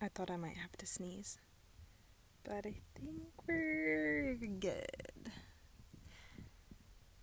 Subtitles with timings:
[0.00, 1.38] I thought I might have to sneeze.
[2.44, 5.32] But I think we're good.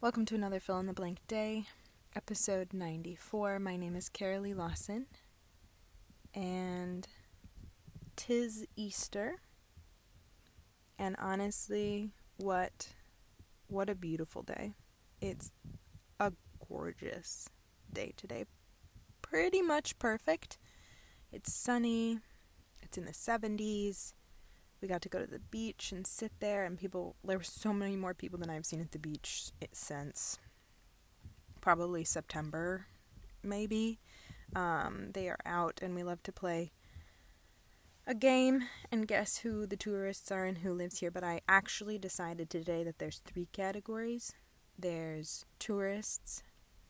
[0.01, 1.67] Welcome to another fill in the blank day,
[2.17, 3.59] episode 94.
[3.59, 5.05] My name is Carolee Lawson,
[6.33, 7.07] and
[8.17, 9.35] tis Easter.
[10.99, 12.89] And honestly, what
[13.67, 14.73] what a beautiful day.
[15.21, 15.53] It's
[16.19, 16.33] a
[16.67, 17.47] gorgeous
[17.91, 18.43] day today.
[19.21, 20.57] Pretty much perfect.
[21.31, 22.19] It's sunny.
[22.85, 24.13] It's in the 70s.
[24.81, 27.73] We got to go to the beach and sit there and people there were so
[27.73, 30.37] many more people than I've seen at the beach since
[31.61, 32.85] probably September
[33.41, 33.99] maybe.
[34.55, 36.71] Um, they are out and we love to play
[38.07, 41.97] a game and guess who the tourists are and who lives here, but I actually
[41.97, 44.33] decided today that there's three categories.
[44.77, 46.43] There's tourists,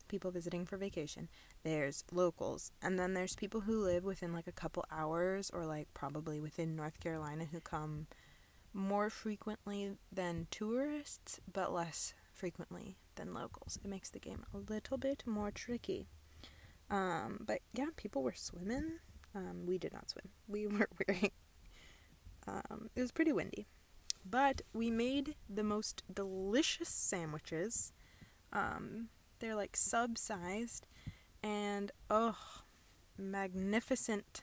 [0.08, 1.28] people visiting for vacation.
[1.66, 5.88] There's locals, and then there's people who live within like a couple hours or like
[5.94, 8.06] probably within North Carolina who come
[8.72, 13.78] more frequently than tourists, but less frequently than locals.
[13.84, 16.06] It makes the game a little bit more tricky.
[16.88, 19.00] Um, but yeah, people were swimming
[19.36, 20.30] um, we did not swim.
[20.48, 21.30] We were wearing.
[22.46, 23.66] Um, it was pretty windy,
[24.28, 27.92] but we made the most delicious sandwiches.
[28.52, 29.08] Um,
[29.40, 30.86] they're like sub-sized,
[31.46, 32.36] and oh,
[33.16, 34.42] magnificent.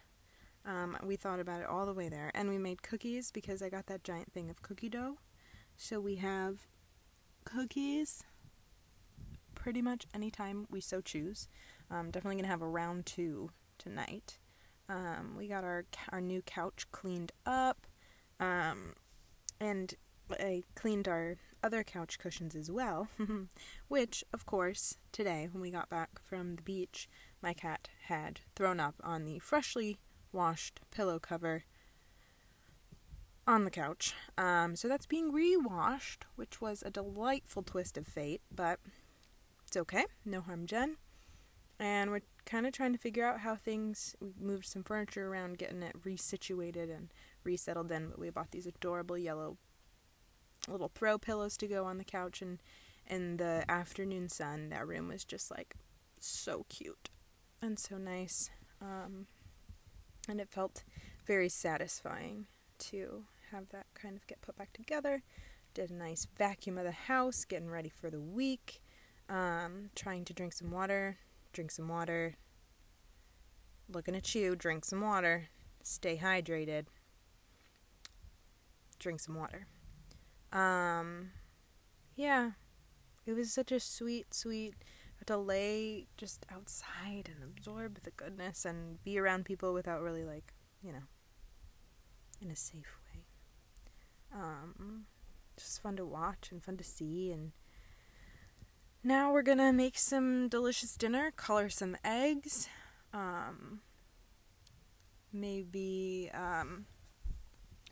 [0.65, 3.67] Um, we thought about it all the way there, and we made cookies because I
[3.67, 5.17] got that giant thing of cookie dough.
[5.75, 6.67] So we have
[7.43, 8.23] cookies
[9.53, 11.49] pretty much anytime we so choose.
[11.91, 14.37] Um, definitely gonna have a round two tonight.
[14.87, 17.85] Um, we got our our new couch cleaned up,
[18.39, 18.93] um,
[19.59, 19.93] and
[20.39, 23.07] I cleaned our other couch cushions as well.
[23.87, 27.07] which, of course, today when we got back from the beach,
[27.41, 29.97] my cat had thrown up on the freshly
[30.31, 31.63] washed pillow cover
[33.45, 34.13] on the couch.
[34.37, 38.79] Um, so that's being re-washed, which was a delightful twist of fate, but
[39.67, 40.05] it's okay.
[40.25, 40.97] No harm done.
[41.79, 44.15] And we're kind of trying to figure out how things.
[44.21, 47.11] We moved some furniture around, getting it resituated and
[47.43, 48.09] resettled in.
[48.09, 49.57] But we bought these adorable yellow
[50.67, 52.61] little throw pillows to go on the couch, and
[53.07, 55.75] in the afternoon sun, that room was just like
[56.19, 57.09] so cute
[57.61, 58.49] and so nice.
[58.81, 59.27] Um,
[60.27, 60.83] and it felt
[61.25, 62.47] very satisfying
[62.79, 65.23] to have that kind of get put back together.
[65.73, 68.81] Did a nice vacuum of the house, getting ready for the week.
[69.29, 71.17] Um, trying to drink some water,
[71.53, 72.35] drink some water.
[73.89, 75.49] Looking at you, drink some water.
[75.81, 76.85] Stay hydrated.
[78.99, 79.67] Drink some water.
[80.53, 81.31] Um,
[82.15, 82.51] yeah.
[83.25, 84.75] It was such a sweet, sweet
[85.25, 90.53] to lay just outside and absorb the goodness and be around people without really like,
[90.81, 91.03] you know,
[92.41, 93.21] in a safe way.
[94.33, 95.05] Um,
[95.57, 97.51] just fun to watch and fun to see and
[99.03, 102.69] now we're gonna make some delicious dinner, color some eggs,
[103.13, 103.81] um,
[105.33, 106.85] maybe um,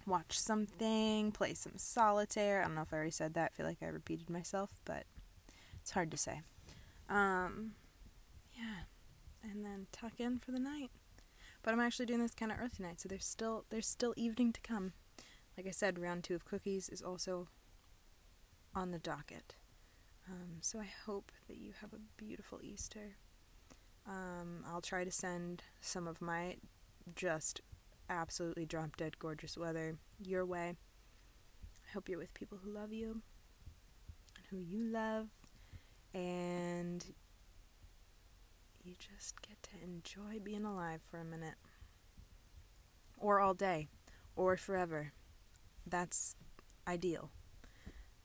[0.06, 2.62] watch something, play some solitaire.
[2.62, 3.52] I don't know if I already said that.
[3.54, 5.06] I feel like I repeated myself, but
[5.82, 6.42] it's hard to say.
[7.10, 7.74] Um,
[8.54, 8.86] yeah,
[9.44, 10.92] and then tuck in for the night.
[11.64, 14.52] But I'm actually doing this kind of early tonight, so there's still there's still evening
[14.54, 14.94] to come.
[15.58, 17.48] Like I said, round two of cookies is also
[18.74, 19.56] on the docket.
[20.28, 23.18] Um, so I hope that you have a beautiful Easter.
[24.08, 26.58] Um, I'll try to send some of my
[27.16, 27.62] just
[28.12, 30.76] absolutely drop dead gorgeous weather your way.
[31.88, 33.22] I hope you're with people who love you
[34.36, 35.28] and who you love,
[36.14, 37.06] and
[38.84, 41.56] you just get to enjoy being alive for a minute,
[43.18, 43.88] or all day,
[44.36, 45.14] or forever.
[45.86, 46.36] That's
[46.88, 47.32] ideal.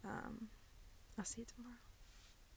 [0.04, 0.48] Um,
[1.18, 1.85] I'll see you tomorrow.